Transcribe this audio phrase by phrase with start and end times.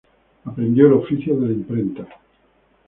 [0.45, 2.07] Aprendió el oficio de la imprenta.